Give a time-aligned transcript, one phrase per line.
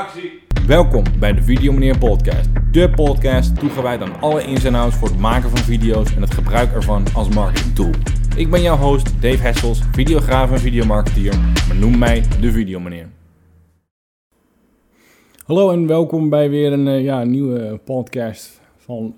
[0.00, 0.42] Actie!
[0.66, 2.48] Welkom bij de Video Meneer Podcast.
[2.72, 6.34] De podcast toegewijd aan alle ins en outs voor het maken van video's en het
[6.34, 7.90] gebruik ervan als marketingtool.
[8.36, 13.08] Ik ben jouw host Dave Hessels, videograaf en videomarketeer, maar noem mij de Video Meneer.
[15.44, 19.16] Hallo en welkom bij weer een uh, ja, nieuwe podcast van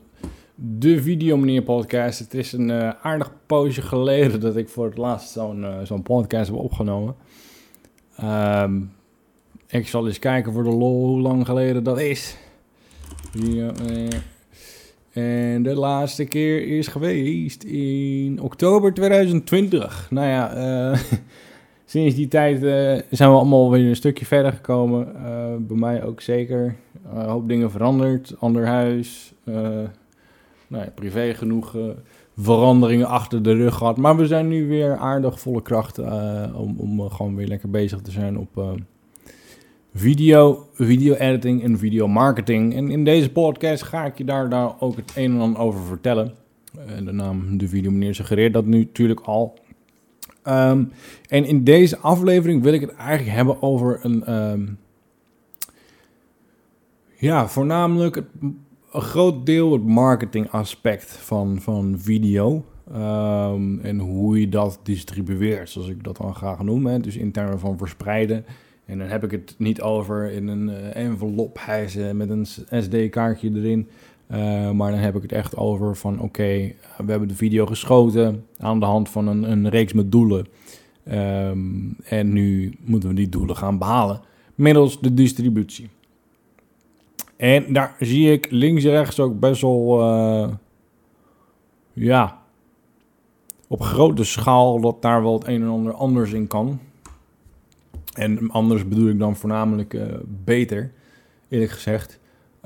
[0.54, 2.18] de Video Meneer Podcast.
[2.18, 6.02] Het is een uh, aardig poosje geleden dat ik voor het laatst zo'n uh, zo'n
[6.02, 7.14] podcast heb opgenomen.
[8.22, 8.92] Um,
[9.80, 12.37] ik zal eens kijken voor de lol hoe lang geleden dat is.
[13.33, 13.73] Ja,
[15.12, 20.06] en de laatste keer is geweest in oktober 2020.
[20.10, 20.56] Nou ja,
[20.91, 20.98] uh,
[21.84, 22.70] sinds die tijd uh,
[23.10, 25.12] zijn we allemaal weer een stukje verder gekomen.
[25.66, 26.77] Bij mij ook zeker.
[27.15, 28.34] een hoop dingen veranderd.
[28.38, 29.32] Ander huis.
[29.45, 29.88] nou
[30.68, 31.77] ja, privé genoeg
[32.37, 33.96] veranderingen achter de rug gehad.
[33.96, 35.98] Maar we zijn nu weer aardig volle kracht
[36.54, 38.79] om, om gewoon weer lekker bezig te zijn op
[39.95, 42.74] video, video editing en video marketing.
[42.74, 45.82] En in deze podcast ga ik je daar, daar ook het een en ander over
[45.82, 46.35] vertellen.
[46.79, 49.59] Uh, de naam De Video Meneer suggereert dat nu natuurlijk al.
[50.48, 50.93] Um,
[51.29, 54.35] en in deze aflevering wil ik het eigenlijk hebben over een...
[54.35, 54.79] Um,
[57.16, 58.24] ja, voornamelijk het,
[58.93, 62.65] een groot deel het marketingaspect van, van video.
[62.95, 66.87] Um, en hoe je dat distribueert, zoals ik dat dan graag noem.
[66.87, 67.00] Hè.
[67.00, 68.44] Dus in termen van verspreiden
[68.93, 72.47] en dan heb ik het niet over in een uh, envelop hijsen met een
[72.82, 73.88] SD-kaartje erin.
[74.31, 78.47] Uh, maar dan heb ik het echt over van oké, we hebben de video geschoten
[78.59, 80.47] aan de hand van een, een reeks met doelen.
[81.12, 84.20] Um, en nu moeten we die doelen gaan behalen
[84.54, 85.88] middels de distributie.
[87.37, 90.48] En daar zie ik links en rechts ook best wel, uh,
[91.93, 92.43] ja,
[93.69, 96.81] op grote schaal dat daar wel het een en ander anders in kan.
[98.12, 100.03] En anders bedoel ik dan voornamelijk uh,
[100.44, 100.93] beter,
[101.49, 102.19] eerlijk gezegd.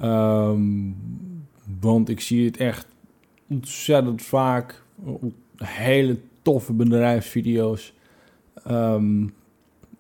[0.03, 0.97] Um,
[1.81, 2.87] want ik zie het echt
[3.49, 4.83] ontzettend vaak.
[5.57, 7.95] Hele toffe bedrijfsvideo's.
[8.71, 9.35] Um,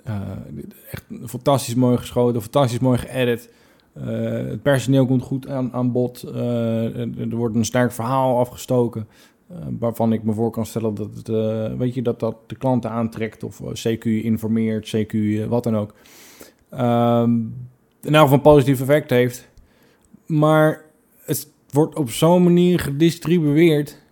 [0.09, 0.21] uh,
[0.91, 3.53] echt fantastisch mooi geschoten, fantastisch mooi geëdit.
[3.93, 6.23] Het personeel komt goed aan, aan bod.
[6.23, 9.07] er wordt een sterk verhaal afgestoken.
[9.51, 12.57] Uh, waarvan ik me voor kan stellen dat, het, uh, weet je, dat dat de
[12.57, 15.95] klanten aantrekt of uh, CQ informeert, CQ wat dan ook.
[16.75, 17.55] Um,
[18.03, 19.49] in elk een positief effect heeft.
[20.27, 20.85] Maar
[21.25, 24.03] het wordt op zo'n manier gedistribueerd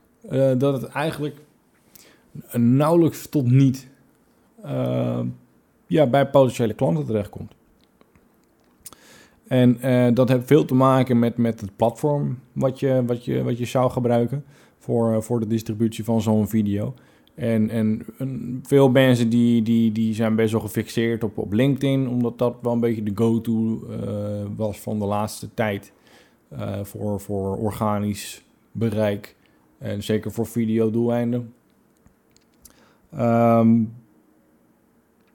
[0.59, 1.37] dat het eigenlijk
[2.53, 3.89] nauwelijks tot niet
[5.87, 7.53] ja, bij potentiële klanten terechtkomt.
[9.49, 9.79] En
[10.15, 13.65] dat heeft veel te maken met, met het platform wat je, wat, je, wat je
[13.65, 14.45] zou gebruiken
[14.85, 16.95] voor, voor de distributie van zo'n video.
[17.35, 18.07] En, en,
[18.63, 22.73] veel mensen die, die, die zijn best wel gefixeerd op, op LinkedIn, omdat dat wel
[22.73, 23.99] een beetje de go-to uh,
[24.57, 25.93] was van de laatste tijd
[26.53, 29.37] uh, voor, voor organisch bereik.
[29.79, 31.53] En zeker voor videodoeleinden.
[33.19, 33.95] Um,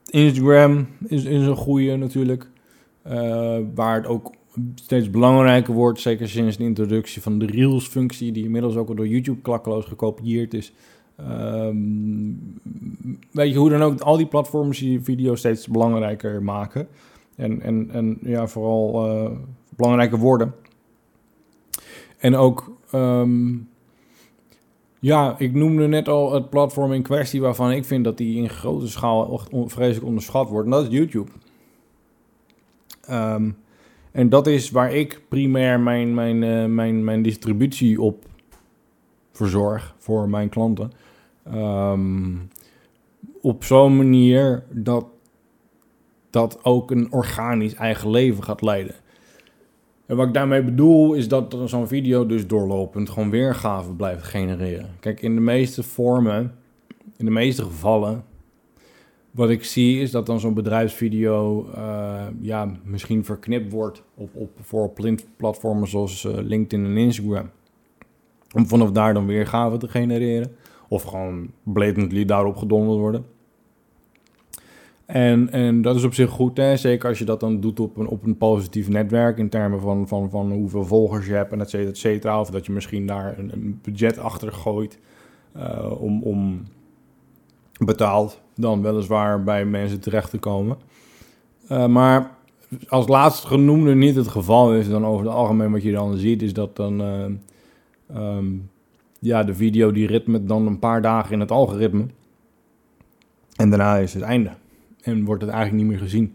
[0.09, 2.49] Instagram is, is een goede natuurlijk.
[3.73, 4.31] Waar het ook
[4.75, 5.99] steeds belangrijker wordt.
[5.99, 10.53] Zeker sinds de introductie van de Reels-functie, die inmiddels ook al door YouTube klakkeloos gekopieerd
[10.53, 10.73] is.
[11.19, 12.59] Um,
[13.31, 16.87] weet je hoe dan ook, al die platforms die video steeds belangrijker maken.
[17.35, 19.31] En, en, en ja, vooral uh,
[19.75, 20.53] belangrijker worden.
[22.17, 23.69] En ook, um,
[24.99, 28.49] ja, ik noemde net al het platform in kwestie waarvan ik vind dat die in
[28.49, 30.66] grote schaal vreselijk onderschat wordt.
[30.66, 31.31] En dat is YouTube.
[33.09, 33.57] Um,
[34.12, 38.25] en dat is waar ik primair mijn, mijn, uh, mijn, mijn distributie op
[39.31, 40.92] verzorg voor mijn klanten.
[41.53, 42.50] Um,
[43.42, 45.06] op zo'n manier dat
[46.30, 48.96] dat ook een organisch eigen leven gaat leiden.
[50.06, 54.90] En wat ik daarmee bedoel is dat zo'n video dus doorlopend gewoon weergave blijft genereren.
[55.00, 56.56] Kijk, in de meeste vormen,
[57.18, 58.24] in de meeste gevallen,
[59.39, 64.49] wat ik zie is dat dan zo'n bedrijfsvideo uh, ja, misschien verknipt wordt op, op,
[64.61, 64.91] voor
[65.37, 67.49] platformen zoals uh, LinkedIn en Instagram.
[68.55, 70.52] Om vanaf daar dan weergave te genereren.
[70.87, 73.25] Of gewoon blatantly daarop gedonderd worden.
[75.05, 76.78] En, en dat is op zich goed, hè?
[76.78, 80.08] zeker als je dat dan doet op een, op een positief netwerk in termen van,
[80.08, 82.40] van, van hoeveel volgers je hebt en et cetera, et cetera.
[82.40, 84.99] Of dat je misschien daar een, budget achter gooit
[85.58, 86.64] uh, om, om
[87.79, 90.78] betaald dan weliswaar bij mensen terecht te komen.
[91.72, 92.31] Uh, maar
[92.87, 96.41] als laatst genoemde niet het geval is, dan over het algemeen wat je dan ziet,
[96.41, 97.26] is dat dan uh,
[98.16, 98.70] um,
[99.20, 102.05] ja, de video die ritme dan een paar dagen in het algoritme.
[103.55, 104.52] En daarna is het einde.
[105.02, 106.34] En wordt het eigenlijk niet meer gezien.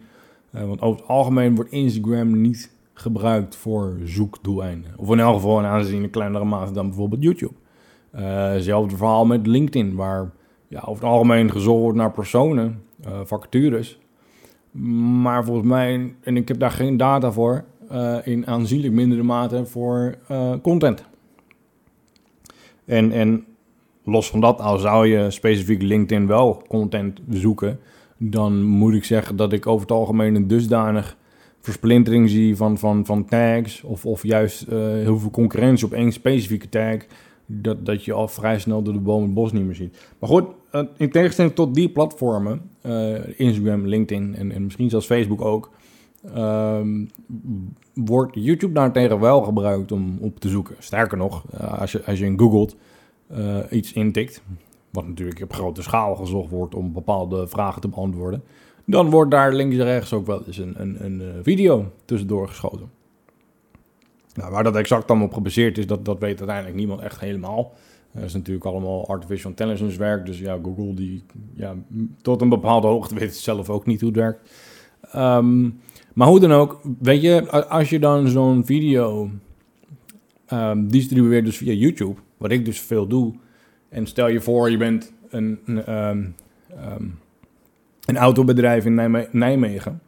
[0.55, 4.93] Uh, want over het algemeen wordt Instagram niet gebruikt voor zoekdoeleinden.
[4.97, 7.55] Of in elk geval een aanzienlijk kleinere mate dan bijvoorbeeld YouTube.
[8.11, 10.31] Hetzelfde verhaal met LinkedIn, waar
[10.69, 13.99] ja, over het algemeen gezocht wordt naar personen, uh, vacatures.
[15.23, 19.67] Maar volgens mij, en ik heb daar geen data voor, uh, in aanzienlijk mindere mate
[19.67, 20.19] voor
[20.63, 21.05] content.
[22.85, 23.45] En, en
[24.05, 27.79] los van dat, al zou je specifiek LinkedIn wel content zoeken,
[28.17, 31.17] dan moet ik zeggen dat ik over het algemeen een dusdanig
[31.61, 36.69] versplintering zie van, van, van tags, of, of juist heel veel concurrentie op één specifieke
[36.69, 36.97] tag,
[37.47, 40.07] dat, dat je al vrij snel door de boom het bos niet meer ziet.
[40.19, 45.07] Maar goed, uh, in tegenstelling tot die platformen, uh, Instagram, LinkedIn en, en misschien zelfs
[45.07, 45.71] Facebook ook,
[46.35, 47.05] ehm,
[47.95, 50.77] wordt YouTube daartegen wel gebruikt om op te zoeken.
[50.79, 52.77] Sterker nog, als, je, als je in googelt
[53.71, 54.43] iets intikt,
[54.91, 58.43] wat natuurlijk op grote schaal gezocht wordt om bepaalde vragen te beantwoorden,
[58.85, 62.91] dan wordt daar links en rechts ook wel eens een, een, een video tussendoor geschoten.
[64.35, 67.73] Nou, waar dat exact dan op gebaseerd is, dat, dat weet uiteindelijk niemand echt helemaal.
[68.13, 70.27] Dat is natuurlijk allemaal artificial intelligence werk.
[70.27, 71.75] Dus ja, Google die ja,
[72.23, 74.51] tot een bepaalde hoogte weet zelf ook niet hoe het werkt.
[75.17, 75.81] Um,
[76.15, 79.31] maar hoe dan ook, weet je, als je dan zo'n video
[80.53, 83.35] um, distribueert dus via YouTube, wat ik dus veel doe,
[83.89, 86.35] en stel je voor je bent een, een, um,
[88.05, 90.01] een autobedrijf in Nijme Nijmegen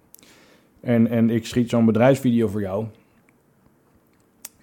[0.80, 2.86] en, en ik schiet zo'n bedrijfsvideo voor jou,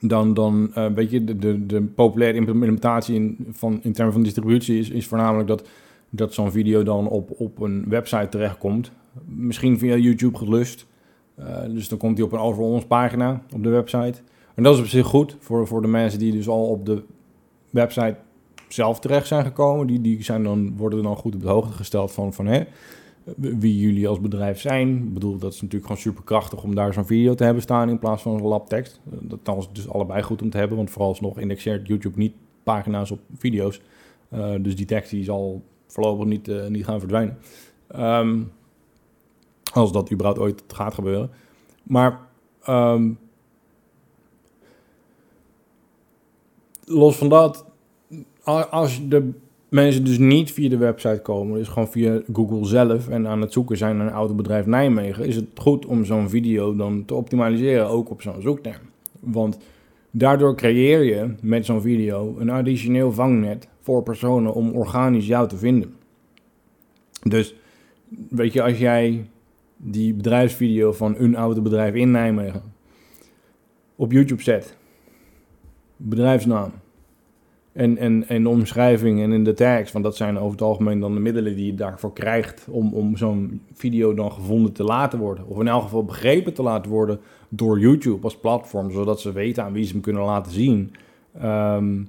[0.07, 4.23] dan, dan uh, weet je, de, de, de populaire implementatie in, van, in termen van
[4.23, 5.67] distributie is, is voornamelijk dat,
[6.09, 8.91] dat zo'n video dan op, op een website terechtkomt.
[9.25, 10.85] Misschien via YouTube gelust.
[11.39, 14.21] Uh, dus dan komt hij op een over ons pagina op de website.
[14.55, 17.03] En dat is op zich goed voor, voor de mensen die dus al op de
[17.69, 18.15] website
[18.67, 19.87] zelf terecht zijn gekomen.
[19.87, 22.63] Die, die zijn dan, worden dan goed op de hoogte gesteld van, van hè,
[23.35, 24.97] wie jullie als bedrijf zijn.
[24.97, 27.89] Ik bedoel, dat is natuurlijk gewoon super krachtig om daar zo'n video te hebben staan
[27.89, 29.01] in plaats van een labtekst.
[29.43, 32.33] Dat is dus allebei goed om te hebben, want vooralsnog indexeert YouTube niet
[32.63, 33.81] pagina's op video's.
[34.33, 37.37] Uh, dus die tekst die zal voorlopig niet, niet gaan verdwijnen.
[37.95, 38.51] Um,
[39.73, 41.29] als dat überhaupt ooit gaat gebeuren.
[41.83, 42.19] Maar
[42.69, 43.19] um,
[46.85, 47.65] los van dat,
[48.69, 49.31] als de
[49.73, 53.53] mensen dus niet via de website komen, dus gewoon via Google zelf en aan het
[53.53, 57.87] zoeken zijn naar een autobedrijf Nijmegen, is het goed om zo'n video dan te optimaliseren,
[57.87, 58.81] ook op zo'n zoekterm.
[59.19, 59.57] Want
[60.11, 65.57] daardoor creëer je met zo'n video een additioneel vangnet voor personen om organisch jou te
[65.57, 65.93] vinden.
[67.23, 67.55] Dus
[68.29, 69.27] weet je, als jij
[69.77, 72.61] die bedrijfsvideo van een autobedrijf in Nijmegen
[73.95, 74.77] op YouTube zet,
[75.97, 76.71] bedrijfsnaam,
[77.73, 80.99] en, en, en de omschrijving en in de tags, want dat zijn over het algemeen
[80.99, 85.19] dan de middelen die je daarvoor krijgt om, om zo'n video dan gevonden te laten
[85.19, 85.47] worden.
[85.47, 89.63] Of in elk geval begrepen te laten worden door YouTube als platform, zodat ze weten
[89.63, 90.93] aan wie ze hem kunnen laten zien.
[91.43, 92.07] Um,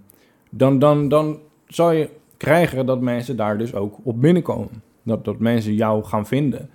[0.51, 4.83] dan, dan, dan zal je krijgen dat mensen daar dus ook op binnenkomen.
[5.03, 6.69] Dat, dat mensen jou gaan vinden.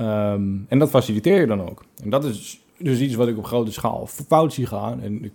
[0.00, 1.84] Um, en dat faciliteer je dan ook.
[2.02, 5.00] En dat is dus iets wat ik op grote schaal fout zie gaan.
[5.00, 5.32] En,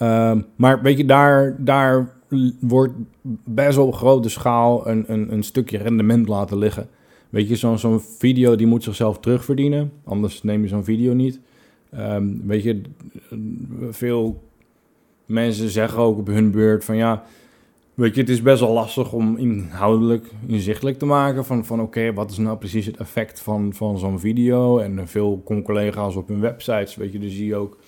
[0.00, 2.15] um, maar weet je, daar, daar
[2.60, 2.94] wordt
[3.44, 6.88] best op grote schaal een, een, een stukje rendement laten liggen.
[7.30, 11.40] Weet je, zo'n zo'n video die moet zichzelf terugverdienen, anders neem je zo'n video niet.
[11.98, 12.80] Um, weet je,
[13.90, 14.42] veel
[15.26, 17.24] mensen zeggen ook op hun beurt van ja,
[17.94, 22.12] weet je, het is best wel lastig om inhoudelijk inzichtelijk te maken van, van oké,
[22.12, 24.78] wat is nou precies het effect van, van zo'n video?
[24.78, 27.78] En veel collega's op hun websites, weet je, dus zie je ook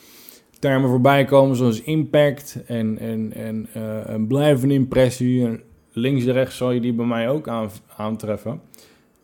[0.59, 5.61] termen voorbij komen zoals impact en, en, en uh, een blijvende impressie.
[5.93, 8.61] Links en rechts zal je die bij mij ook aan, aantreffen.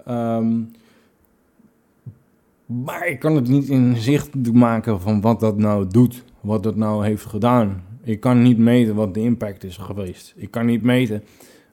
[0.09, 0.71] Um,
[2.67, 7.05] maar ik kan het niet inzichtelijk maken van wat dat nou doet, wat dat nou
[7.05, 7.85] heeft gedaan.
[8.03, 10.35] Ik kan niet meten wat de impact is geweest.
[10.37, 11.23] Ik kan niet meten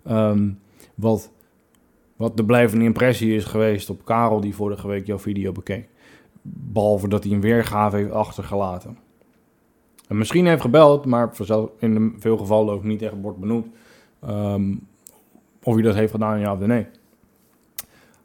[0.07, 0.59] um,
[0.95, 1.31] wat,
[2.15, 5.87] wat de blijvende impressie is geweest op Karel die vorige week jouw video bekeek.
[6.41, 8.97] Behalve dat hij een weergave heeft achtergelaten.
[10.11, 11.31] En misschien heeft gebeld, maar
[11.79, 13.67] in veel gevallen ook niet echt wordt benoemd.
[14.29, 14.87] Um,
[15.63, 16.87] of hij dat heeft gedaan, ja of nee.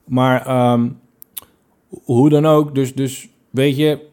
[0.05, 0.99] Maar um,
[2.05, 4.09] hoe dan ook, dus, dus weet je,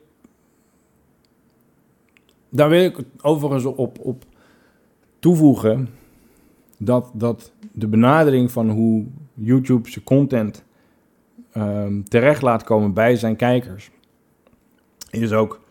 [2.49, 4.23] daar wil ik overigens op, op
[5.19, 5.89] toevoegen
[6.77, 10.63] dat, dat de benadering van hoe YouTube zijn content
[11.57, 13.91] um, terecht laat komen bij zijn kijkers,
[15.09, 15.62] is ook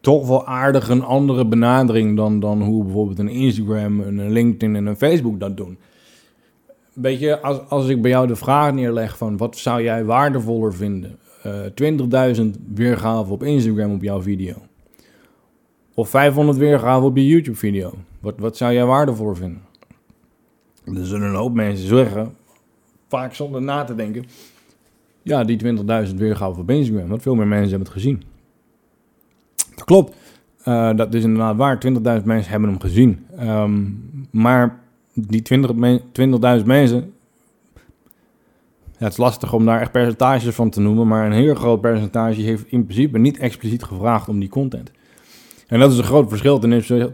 [0.00, 4.86] toch wel aardig een andere benadering dan, dan hoe bijvoorbeeld een Instagram, een LinkedIn en
[4.86, 5.78] een Facebook dat doen.
[6.92, 10.74] weet je, als, als ik bij jou de vraag neerleg van wat zou jij waardevoller
[10.74, 11.18] vinden?
[11.46, 14.54] Uh, 20.000 weergaven op Instagram op jouw video.
[15.94, 17.92] Of 500 weergaven op je YouTube video.
[18.20, 19.62] Wat, wat zou jij waardevoller vinden?
[20.84, 22.34] Er zullen een hoop mensen zeggen,
[23.08, 24.24] vaak zonder na te denken.
[25.22, 25.64] Ja, die
[26.08, 27.08] 20.000 weergaven op Instagram.
[27.08, 28.22] Want veel meer mensen hebben het gezien.
[29.84, 30.16] Klopt.
[30.64, 31.78] Uh, dat is inderdaad waar.
[31.86, 33.26] 20.000 mensen hebben hem gezien.
[33.40, 34.80] Um, maar
[35.14, 35.42] die
[36.00, 37.12] 20.000 20 mensen.
[38.98, 41.06] Ja, het is lastig om daar echt percentages van te noemen.
[41.06, 44.90] Maar een heel groot percentage heeft in principe niet expliciet gevraagd om die content.
[45.66, 46.58] En dat is een groot verschil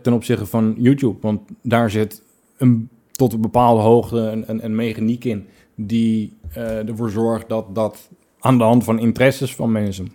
[0.02, 1.16] ten, opzichte van YouTube.
[1.20, 2.22] Want daar zit
[2.56, 5.46] een, tot een bepaalde hoogte een, een, een mechaniek in.
[5.74, 10.12] Die uh, ervoor zorgt dat dat aan de hand van interesses van mensen.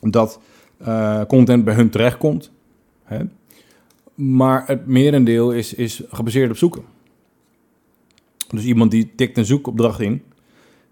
[0.00, 0.40] Dat
[0.82, 2.50] uh, content bij hun terechtkomt.
[3.04, 3.18] Hè?
[4.14, 6.82] Maar het merendeel is, is gebaseerd op zoeken.
[8.48, 10.22] Dus iemand die tikt een zoekopdracht in.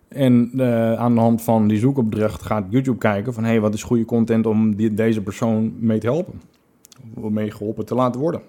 [0.08, 3.42] En uh, aan de hand van die zoekopdracht gaat YouTube kijken van...
[3.42, 6.40] hé, hey, wat is goede content om deze persoon mee te helpen?
[7.14, 8.40] Of mee geholpen te laten worden.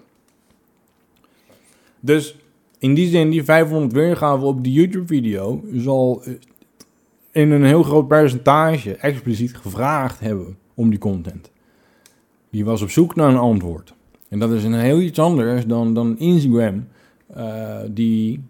[2.00, 2.36] Dus
[2.78, 5.64] in die zin, die 500 weergaven op die YouTube-video...
[5.72, 6.22] zal
[7.30, 11.50] in een heel groot percentage expliciet gevraagd hebben om die content.
[12.50, 13.94] Die was op zoek naar een antwoord.
[14.28, 16.88] En dat is een heel iets anders dan, dan Instagram,
[17.36, 18.44] uh, die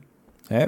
[0.46, 0.66] hè,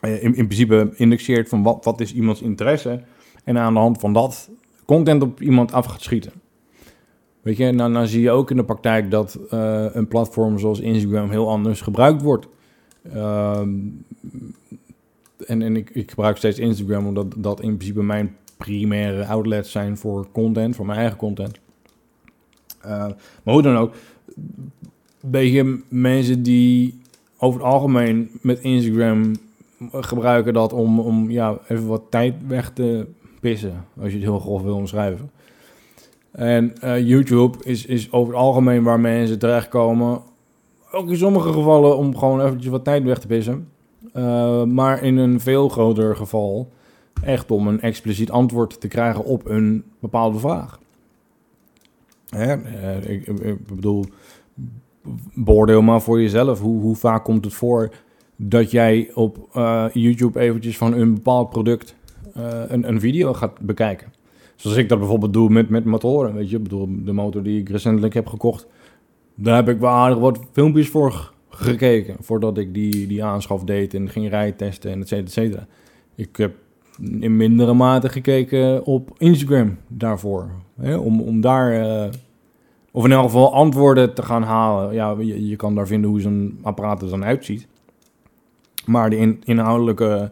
[0.00, 3.02] in, in, principe indexeert van wat, wat is iemands interesse
[3.44, 4.50] en aan de hand van dat
[4.84, 6.32] content op iemand af gaat schieten.
[7.42, 10.80] Weet je, nou, nou zie je ook in de praktijk dat uh, een platform zoals
[10.80, 12.48] Instagram heel anders gebruikt wordt.
[13.14, 13.58] Uh,
[15.46, 19.96] en en ik, ik gebruik steeds Instagram omdat dat in principe mijn primaire outlets zijn
[19.96, 21.60] voor content, voor mijn eigen content.
[22.86, 23.06] Uh,
[23.42, 23.94] maar hoe dan ook,
[25.20, 27.00] beetje mensen die
[27.38, 29.32] over het algemeen met Instagram
[29.92, 33.06] gebruiken dat om, om ja, even wat tijd weg te
[33.40, 35.30] pissen, als je het heel grof wil omschrijven.
[36.30, 40.20] En uh, YouTube is, is over het algemeen waar mensen terechtkomen,
[40.92, 43.68] ook in sommige gevallen om gewoon eventjes wat tijd weg te pissen.
[44.14, 46.72] Uh, maar in een veel groter geval
[47.22, 50.80] echt om een expliciet antwoord te krijgen op een bepaalde vraag.
[52.28, 52.56] Hè?
[52.56, 54.04] Uh, ik, ik, bedoel,
[55.34, 56.60] beoordeel maar voor jezelf.
[56.60, 57.90] Hoe, hoe vaak komt het voor
[58.36, 61.94] dat jij op uh, YouTube eventjes van een bepaald product
[62.68, 64.12] een, een video gaat bekijken?
[64.56, 66.56] Zoals ik dat bijvoorbeeld doe met, met motoren, weet je.
[66.56, 68.66] Ik bedoel, de motor die ik recentelijk heb gekocht,
[69.34, 72.16] daar heb ik wel aardig wat filmpjes voor gekeken.
[72.20, 75.66] Voordat ik die, die aanschaf deed en ging rijtesten en et cetera.
[76.14, 76.54] Ik heb
[77.20, 80.50] in mindere mate gekeken op Instagram daarvoor.
[80.80, 80.96] Hè?
[80.96, 82.10] Om, om daar, uh,
[82.90, 84.94] of in elk geval antwoorden te gaan halen.
[84.94, 87.66] Ja, je, je kan daar vinden hoe zo'n apparaat er dan uitziet.
[88.86, 90.30] Maar de in, inhoudelijke,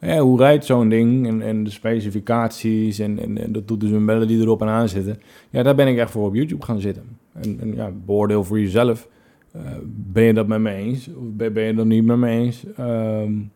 [0.00, 4.06] ja, hoe rijdt zo'n ding en, en de specificaties en, en, en de toeters en
[4.06, 5.20] bellen die erop en aan zitten.
[5.50, 7.02] Ja, daar ben ik echt voor op YouTube gaan zitten.
[7.32, 9.08] En, en ja, beoordeel voor jezelf
[9.56, 11.08] uh, ben je dat met me eens?
[11.08, 12.64] Of ben, ben je dat niet met me eens?
[12.80, 13.50] Um,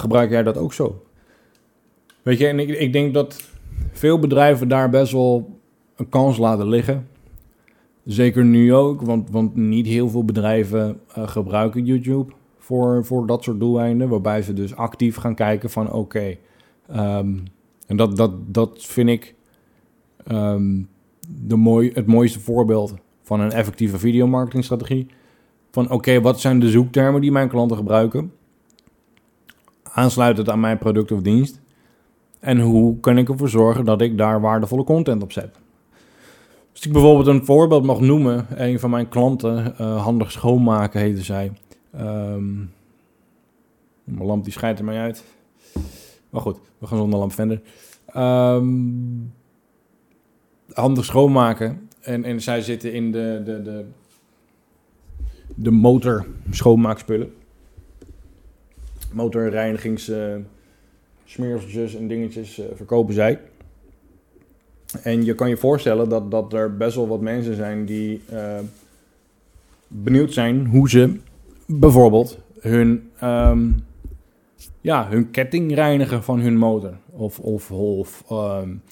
[0.00, 1.02] gebruik jij dat ook zo?
[2.22, 3.50] Weet je, en ik, ik denk dat
[3.92, 5.58] veel bedrijven daar best wel
[5.96, 7.08] een kans laten liggen.
[8.04, 13.44] Zeker nu ook, want, want niet heel veel bedrijven uh, gebruiken YouTube voor, voor dat
[13.44, 14.08] soort doeleinden.
[14.08, 16.36] Waarbij ze dus actief gaan kijken van oké.
[16.90, 17.42] Um,
[17.86, 19.34] en dat, dat, dat vind ik
[20.32, 20.88] um,
[21.28, 25.06] de mooi, het mooiste voorbeeld van een effectieve videomarketingstrategie.
[25.70, 28.32] Van oké, wat zijn de zoektermen die mijn klanten gebruiken?
[29.96, 31.60] Aansluitend aan mijn product of dienst.
[32.40, 35.58] En hoe kan ik ervoor zorgen dat ik daar waardevolle content op zet?
[36.72, 41.22] Als ik bijvoorbeeld een voorbeeld mag noemen, een van mijn klanten, uh, handig schoonmaken heette
[41.22, 41.52] zij.
[41.94, 42.72] Um,
[44.04, 45.24] mijn lamp die schijnt er mij uit.
[46.30, 47.60] Maar goed, we gaan zonder lamp verder.
[48.16, 49.32] Um,
[50.72, 51.88] handig schoonmaken.
[52.00, 53.84] En, en zij zitten in de, de, de,
[55.54, 57.32] de motor schoonmaakspullen.
[59.16, 60.10] Motorreinigings
[61.24, 63.40] smeerseltjes en dingetjes uh, verkopen zij.
[65.02, 68.58] En je kan je voorstellen dat, dat er best wel wat mensen zijn die uh,
[69.88, 71.16] benieuwd zijn hoe ze
[71.66, 73.84] bijvoorbeeld hun, um,
[74.80, 76.96] ja, hun ketting reinigen van hun motor.
[77.10, 78.82] Of, of, of um,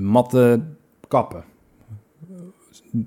[0.00, 0.60] matte
[1.08, 1.44] kappen.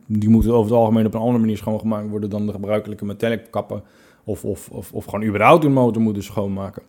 [0.05, 3.47] Die moeten over het algemeen op een andere manier schoongemaakt worden dan de gebruikelijke metallic
[3.51, 3.83] kappen.
[4.27, 6.83] Of, of, of, of gewoon überhaupt hun motor moeten schoonmaken.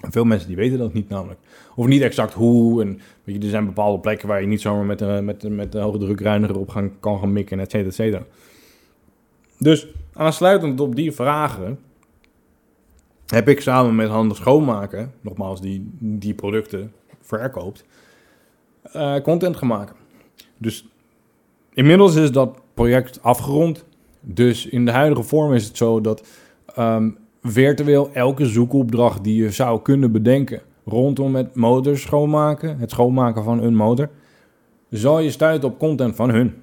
[0.00, 1.40] En veel mensen die weten dat niet namelijk.
[1.74, 2.82] Of niet exact hoe.
[2.82, 5.72] En weet je, er zijn bepaalde plekken waar je niet zomaar met, de, met, met
[5.72, 8.24] de hoge drukreiniger op gaan, kan gaan mikken, et cetera, et cetera.
[9.58, 11.78] Dus Aansluitend op die vragen
[13.26, 17.84] heb ik samen met Handig Schoonmaken, nogmaals die, die producten verkoopt,
[18.96, 19.94] uh, content gemaakt.
[20.56, 20.86] Dus
[21.72, 23.84] inmiddels is dat project afgerond.
[24.20, 26.26] Dus in de huidige vorm is het zo dat
[26.78, 33.44] um, virtueel elke zoekopdracht die je zou kunnen bedenken rondom het motor schoonmaken, het schoonmaken
[33.44, 34.08] van een motor,
[34.90, 36.54] zal je stuiten op content van hun.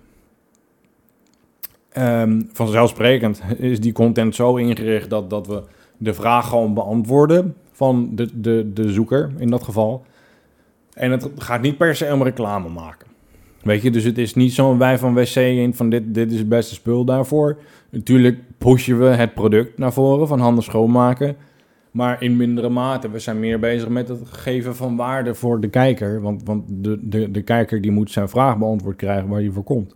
[1.97, 5.63] Um, vanzelfsprekend is die content zo ingericht dat, dat we
[5.97, 10.05] de vraag gewoon beantwoorden van de, de, de zoeker in dat geval.
[10.93, 13.07] En het gaat niet per se om reclame maken.
[13.67, 16.37] Weet je, dus het is niet zo'n wij van WC in van dit, dit is
[16.37, 17.57] het beste spul daarvoor.
[17.89, 21.35] Natuurlijk pushen we het product naar voren van handen schoonmaken.
[21.91, 23.09] Maar in mindere mate.
[23.09, 26.21] We zijn meer bezig met het geven van waarde voor de kijker.
[26.21, 29.63] Want, want de, de, de kijker die moet zijn vraag beantwoord krijgen waar hij voor
[29.63, 29.95] komt.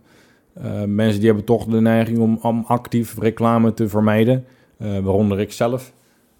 [0.58, 4.44] Uh, mensen die hebben toch de neiging om, om actief reclame te vermijden.
[4.78, 5.92] Uh, waaronder ik zelf.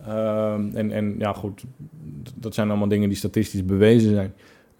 [0.09, 1.65] Uh, en, en ja, goed,
[2.35, 4.33] dat zijn allemaal dingen die statistisch bewezen zijn.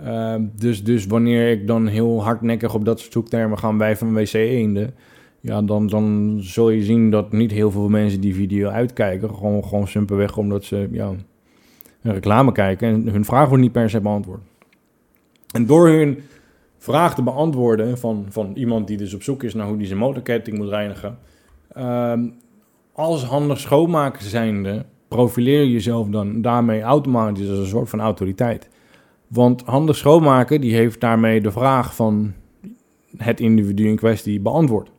[0.05, 4.15] Uh, dus, dus wanneer ik dan heel hardnekkig op dat soort zoektermen ga wij van
[4.15, 4.95] wc-eenden...
[5.41, 9.35] Ja, dan, dan zul je zien dat niet heel veel mensen die video uitkijken.
[9.35, 11.13] Gewoon, gewoon simpelweg omdat ze ja,
[12.03, 14.41] een reclame kijken en hun vraag wordt niet per se beantwoord.
[15.55, 16.19] En door hun
[16.79, 19.99] vraag te beantwoorden van, van iemand die dus op zoek is naar hoe die zijn
[19.99, 21.19] motorketting moet reinigen.
[21.77, 22.13] Uh,
[22.93, 28.69] als handig schoonmaker zijnde profileer je jezelf dan daarmee automatisch als een soort van autoriteit.
[29.33, 32.33] Want handig schoonmaken die heeft daarmee de vraag van
[33.17, 34.91] het individu in kwestie beantwoord.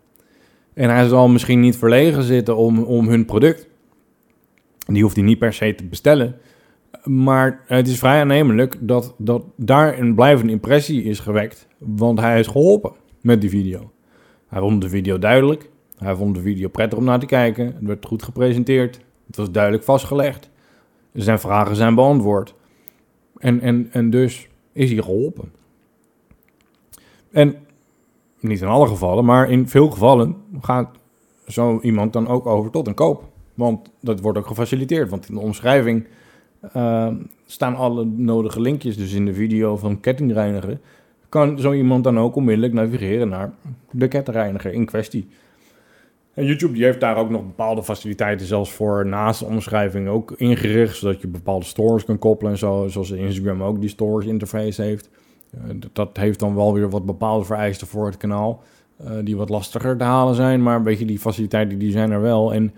[0.73, 3.67] En hij zal misschien niet verlegen zitten om, om hun product.
[4.85, 6.35] Die hoeft hij niet per se te bestellen.
[7.03, 11.67] Maar het is vrij aannemelijk dat, dat daar een blijvende impressie is gewekt.
[11.77, 13.91] Want hij is geholpen met die video.
[14.47, 15.69] Hij vond de video duidelijk.
[15.97, 17.65] Hij vond de video prettig om naar te kijken.
[17.65, 18.99] Het werd goed gepresenteerd.
[19.27, 20.49] Het was duidelijk vastgelegd.
[21.13, 22.55] Zijn vragen zijn beantwoord.
[23.43, 25.51] En, en, en dus is hij geholpen.
[27.31, 27.55] En
[28.39, 30.89] niet in alle gevallen, maar in veel gevallen gaat
[31.47, 33.23] zo iemand dan ook over tot een koop.
[33.53, 35.09] Want dat wordt ook gefaciliteerd.
[35.09, 36.07] Want in de omschrijving
[36.75, 37.07] uh,
[37.45, 38.97] staan alle nodige linkjes.
[38.97, 40.79] Dus in de video van kettingreiniger
[41.29, 43.53] kan zo iemand dan ook onmiddellijk navigeren naar
[43.91, 45.27] de kettingreiniger in kwestie.
[46.33, 50.31] En YouTube die heeft daar ook nog bepaalde faciliteiten, zelfs voor naast de omschrijving ook
[50.31, 54.81] ingericht, zodat je bepaalde stores kan koppelen en zo, zoals Instagram ook die stores interface
[54.81, 55.09] heeft.
[55.55, 55.61] Uh,
[55.93, 58.63] dat heeft dan wel weer wat bepaalde vereisten voor het kanaal,
[59.01, 62.21] uh, die wat lastiger te halen zijn, maar weet je, die faciliteiten die zijn er
[62.21, 62.53] wel.
[62.53, 62.73] En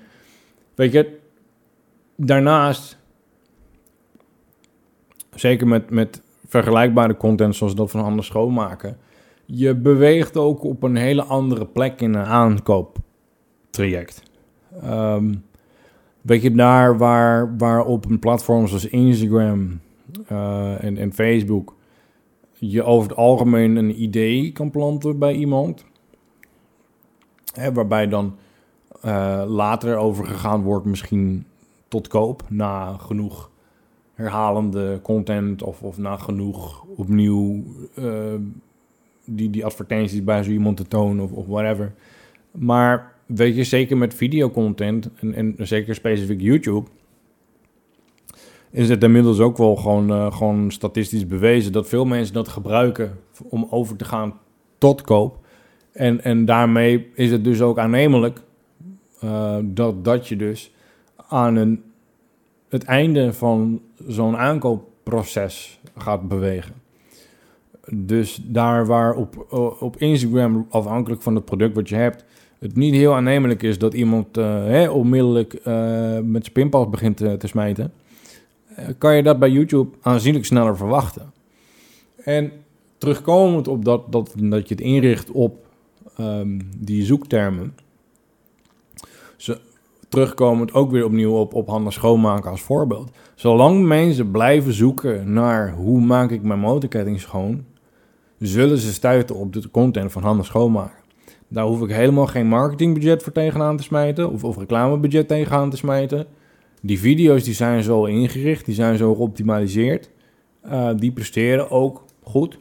[0.76, 1.18] weet je,
[2.16, 2.98] daarnaast,
[5.36, 8.98] zeker met, met vergelijkbare content zoals dat van anders schoonmaken,
[9.46, 13.04] je beweegt ook op een hele andere plek in een aankoop
[13.76, 14.24] traject.
[16.26, 19.80] Weet je, daar waar, waar op een platform zoals Instagram
[20.32, 21.76] uh, en, en Facebook
[22.54, 25.86] je over het algemeen een idee kan planten bij iemand.
[27.54, 28.36] Hè, waarbij dan
[29.06, 31.46] uh, later overgegaan wordt misschien
[31.88, 33.52] tot koop na genoeg
[34.14, 37.64] herhalende content of, of na genoeg opnieuw
[38.00, 38.34] uh,
[39.26, 41.94] die, die advertenties bij zo iemand te tonen of, of whatever.
[42.52, 46.90] Maar weet je, zeker met videocontent en, en zeker specifiek YouTube,
[48.72, 53.20] is het inmiddels ook wel gewoon, uh, gewoon statistisch bewezen dat veel mensen dat gebruiken
[53.44, 54.40] om over te gaan
[54.78, 55.46] tot koop.
[55.92, 58.42] En, en daarmee is het dus ook aannemelijk
[59.24, 60.74] uh, dat, dat je dus
[61.16, 61.84] aan een,
[62.70, 66.74] het einde van zo'n aankoopproces gaat bewegen.
[67.92, 72.26] Dus daar waar op, op Instagram, afhankelijk van het product wat je hebt,
[72.66, 75.64] het niet heel aannemelijk is dat iemand uh, hè, onmiddellijk uh,
[76.24, 77.94] met zijn pinpas begint te, te smijten,
[78.98, 81.34] kan je dat bij YouTube aanzienlijk sneller verwachten.
[82.24, 82.52] En
[82.98, 85.66] terugkomend op dat, dat, dat je het inricht op
[86.20, 87.76] um, die zoektermen,
[89.38, 89.60] ze,
[90.10, 93.12] terugkomend ook weer opnieuw op, op handen schoonmaken als voorbeeld.
[93.36, 97.66] Zolang mensen blijven zoeken naar hoe maak ik mijn motorketting schoon,
[98.40, 101.04] zullen ze stuiten op de content van handen schoonmaken.
[101.56, 105.78] Daar hoef ik helemaal geen marketingbudget voor tegenaan te smijten of, of reclamebudget tegenaan te
[105.78, 106.26] smijten.
[106.82, 110.10] Die video's die zijn zo ingericht, die zijn zo geoptimaliseerd.
[110.66, 112.58] Uh, die presteren ook goed.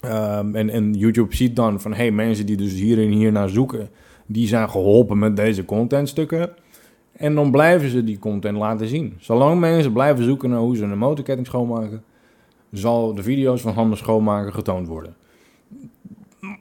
[0.00, 3.88] En, en YouTube ziet dan van, hey, mensen die dus hier en hier naar zoeken,
[4.26, 6.50] die zijn geholpen met deze contentstukken.
[7.12, 9.14] En dan blijven ze die content laten zien.
[9.18, 12.02] Zolang mensen blijven zoeken naar hoe ze een motorketting schoonmaken,
[12.72, 15.16] zal de video's van handen schoonmaken getoond worden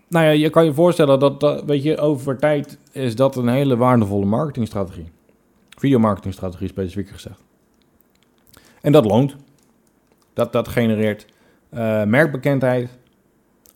[0.08, 3.48] nou ja, je kan je voorstellen dat, dat, weet je, over tijd is dat een
[3.48, 5.10] hele waardevolle marketingstrategie.
[5.70, 7.44] Videomarketingstrategie specifiek gezegd.
[8.82, 9.36] En dat loont.
[10.34, 11.26] Dat, dat genereert
[11.74, 12.90] uh, merkbekendheid.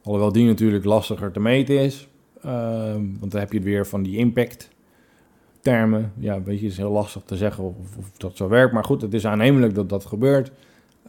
[0.04, 2.08] Alhoewel die natuurlijk lastiger te meten is.
[2.46, 2.52] Uh,
[2.94, 4.70] want dan heb je het weer van die impact
[5.62, 6.14] termen.
[6.18, 8.74] Ja, weet je, het is heel lastig te zeggen of, of, dat zo werkt.
[8.74, 10.52] Maar goed, het is aannemelijk dat dat gebeurt.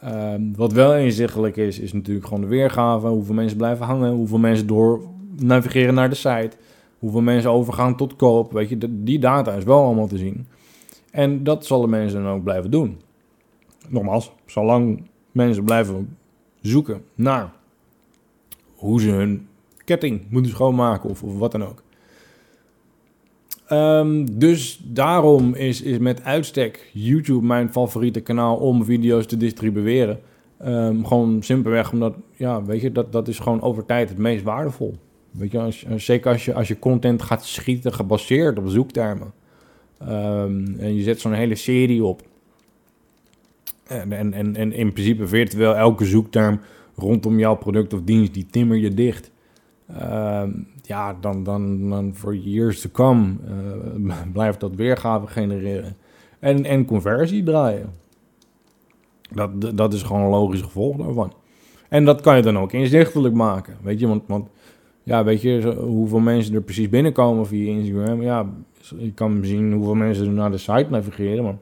[0.04, 3.06] Uh, wat wel inzichtelijk is, is natuurlijk gewoon de weergave.
[3.06, 4.12] Hoeveel mensen blijven hangen.
[4.12, 5.00] Hoeveel mensen door
[5.36, 6.50] navigeren naar de site.
[6.98, 8.52] Hoeveel mensen overgaan tot koop.
[8.52, 10.46] Weet je, die data is wel allemaal te zien.
[11.10, 13.00] En dat zullen mensen dan ook blijven doen.
[13.88, 16.16] Nogmaals, zolang mensen blijven
[16.60, 17.52] zoeken naar
[18.74, 19.48] hoe ze hun
[19.84, 21.82] ketting moeten schoonmaken of, of wat dan ook.
[23.72, 30.20] Um, dus daarom is, is met uitstek YouTube mijn favoriete kanaal om video's te distribueren.
[30.66, 34.42] Um, gewoon simpelweg omdat, ja, weet je, dat, dat is gewoon over tijd het meest
[34.44, 34.94] waardevol.
[35.30, 39.32] Weet je, als, zeker als je, als je content gaat schieten gebaseerd op zoektermen.
[40.02, 42.22] Um, en je zet zo'n hele serie op.
[43.86, 46.60] En, en, en, en in principe virtueel elke zoekterm
[46.96, 49.30] rondom jouw product of dienst, die timmer je dicht.
[49.98, 50.42] Uh,
[50.82, 53.34] ja, dan, dan, dan voor years to come
[54.04, 55.96] uh, blijft dat weergave genereren.
[56.38, 57.90] En, en conversie draaien.
[59.30, 61.32] Dat, dat is gewoon een logisch gevolg daarvan.
[61.88, 63.76] En dat kan je dan ook inzichtelijk maken.
[63.82, 64.48] Weet je, want, want
[65.02, 68.22] ja, weet je hoeveel mensen er precies binnenkomen via Instagram?
[68.22, 68.46] Ja,
[68.98, 71.58] je kan zien hoeveel mensen er naar de site navigeren, maar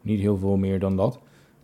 [0.00, 1.20] niet heel veel meer dan dat.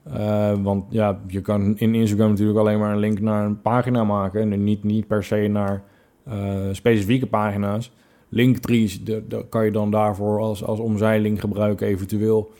[0.08, 4.04] Uh, want ja, je kan in Instagram natuurlijk alleen maar een link naar een pagina
[4.04, 5.82] maken en niet, niet per se naar
[6.28, 6.34] uh,
[6.72, 7.92] specifieke pagina's.
[8.28, 12.52] Linktrees, dat kan je dan daarvoor als, als omzeiling gebruiken eventueel.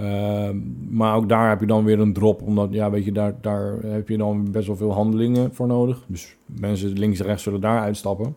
[0.00, 0.48] Uh,
[0.90, 3.74] maar ook daar heb je dan weer een drop, omdat ja, weet je, daar, daar
[3.82, 6.04] heb je dan best wel veel handelingen voor nodig.
[6.06, 8.34] Dus mensen links en rechts zullen daar uitstappen.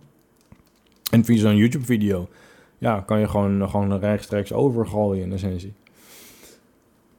[1.11, 2.27] En via zo'n YouTube-video,
[2.77, 5.73] ja, kan je gewoon, gewoon rechtstreeks overgooien in essentie.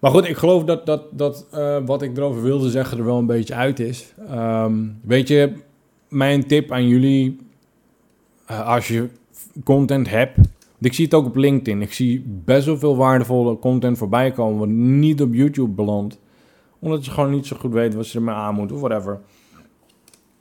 [0.00, 3.18] Maar goed, ik geloof dat, dat, dat uh, wat ik erover wilde zeggen er wel
[3.18, 4.14] een beetje uit is.
[4.30, 5.52] Um, weet je,
[6.08, 7.38] mijn tip aan jullie,
[8.50, 9.08] uh, als je
[9.64, 10.38] content hebt.
[10.80, 11.82] Ik zie het ook op LinkedIn.
[11.82, 16.18] Ik zie best wel veel waardevolle content voorbij komen, wat niet op YouTube belandt.
[16.78, 19.20] Omdat je gewoon niet zo goed weet wat ze ermee aan moeten of whatever.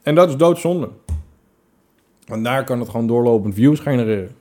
[0.01, 0.89] En dat is doodzonde.
[2.25, 4.31] Want daar kan het gewoon doorlopend views genereren.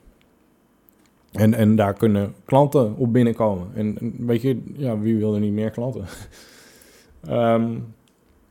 [1.33, 3.67] En, en daar kunnen klanten op binnenkomen.
[3.75, 6.05] En, weet je, ja, wie wil er niet meer klanten?
[7.31, 7.85] um,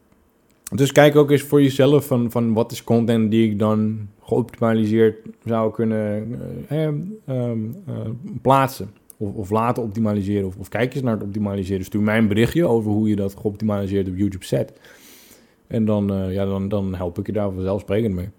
[0.76, 5.18] dus kijk ook eens voor jezelf van, van wat is content die ik dan geoptimaliseerd
[5.46, 6.38] zou kunnen
[6.72, 7.52] uh, uh,
[7.88, 8.10] uh,
[8.42, 8.90] plaatsen.
[9.18, 10.48] Of, of laten optimaliseren.
[10.48, 11.86] Of, of kijk eens naar het optimaliseren.
[11.86, 14.74] Stuur mij een berichtje over hoe je dat geoptimaliseerd op YouTube zet.
[15.68, 18.30] En dan, eh, ja, dan, dan help ik je daar vanzelfsprekend mee.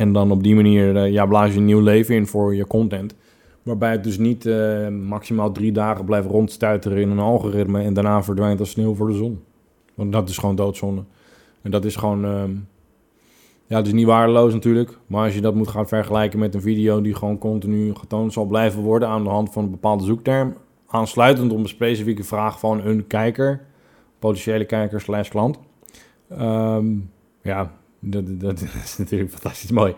[0.00, 2.66] En dan op die manier uh, ja, blaas je een nieuw leven in voor je
[2.66, 3.14] content.
[3.62, 8.22] Waarbij het dus niet uh, maximaal drie dagen blijft rondstuiteren in een algoritme en daarna
[8.22, 9.42] verdwijnt als sneeuw voor de zon.
[9.94, 11.02] Want dat is gewoon doodzonde.
[11.62, 12.42] En dat is gewoon, uh,
[13.66, 14.98] ja, het is niet waardeloos natuurlijk.
[15.06, 18.44] Maar als je dat moet gaan vergelijken met een video die gewoon continu getoond zal
[18.44, 20.54] blijven worden aan de hand van een bepaalde zoekterm.
[20.86, 23.60] Aansluitend op een specifieke vraag van een kijker,
[24.18, 25.58] potentiële kijker slash klant.
[26.40, 27.10] Um,
[27.42, 29.94] ja, dat, dat, is natuurlijk fantastisch mooi.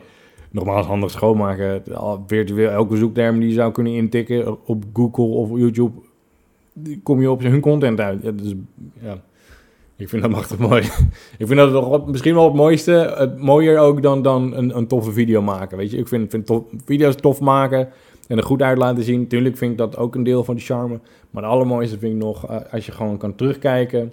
[0.50, 1.82] Nogmaals, handig schoonmaken.
[2.26, 5.92] Virtueel elke zoekterm die je zou kunnen intikken op Google of YouTube,
[7.02, 8.22] kom je op hun content uit.
[8.22, 8.54] Ja, dus,
[9.00, 9.22] ja.
[9.96, 10.82] Ik vind dat machtig mooi.
[11.38, 13.14] ik vind dat misschien wel het mooiste.
[13.16, 15.76] Het mooier ook dan, dan een, een toffe video maken.
[15.76, 16.50] Weet je, ik vind, vind
[16.84, 17.88] video's tof maken
[18.28, 19.26] en er goed uit laten zien.
[19.26, 21.00] Tuurlijk vind ik dat ook een deel van de charme.
[21.30, 24.12] Maar het allermooiste vind ik nog uh, als je gewoon kan terugkijken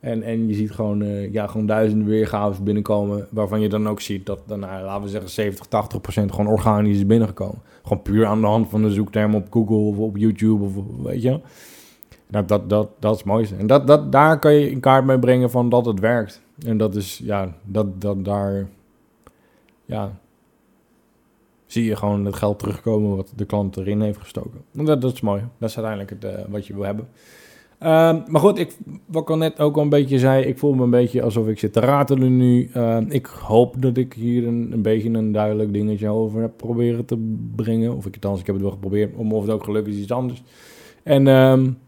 [0.00, 3.26] en, en je ziet gewoon, uh, ja, gewoon duizenden weergaves binnenkomen.
[3.30, 6.46] Waarvan je dan ook ziet dat, dan, nou, laten we zeggen, 70, 80 procent gewoon
[6.46, 7.62] organisch is binnengekomen.
[7.82, 11.22] Gewoon puur aan de hand van de zoekterm op Google of op YouTube of weet
[11.22, 11.40] je.
[12.26, 13.56] Dat, dat, dat, dat is het mooiste.
[13.56, 16.42] En dat, dat, daar kan je in kaart mee brengen van dat het werkt.
[16.66, 18.68] En dat is, ja, dat, dat daar,
[19.84, 20.18] ja,
[21.66, 24.64] zie je gewoon het geld terugkomen wat de klant erin heeft gestoken.
[24.72, 25.42] Dat, dat is mooi.
[25.58, 27.08] Dat is uiteindelijk het, uh, wat je wil hebben.
[27.82, 27.88] Uh,
[28.26, 30.82] maar goed, ik, wat ik al net ook al een beetje zei, ik voel me
[30.82, 32.70] een beetje alsof ik zit te ratelen nu.
[32.76, 37.04] Uh, ik hoop dat ik hier een, een, beetje een duidelijk dingetje over heb proberen
[37.04, 37.96] te brengen.
[37.96, 40.12] Of ik het ik heb het wel geprobeerd, om of het ook gelukt is iets
[40.12, 40.42] anders.
[41.02, 41.78] En um,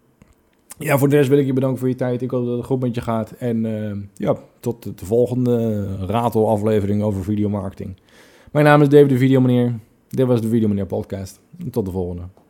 [0.78, 2.22] ja, voor de rest wil ik je bedanken voor je tijd.
[2.22, 3.30] Ik hoop dat het goed met je gaat.
[3.30, 7.96] En ja, tot de, de volgende ratelaflevering over videomarketing.
[8.52, 9.78] Mijn naam is David de Videomeneer.
[10.08, 11.40] Dit was de Videomeneer podcast.
[11.70, 12.41] Tot de volgende.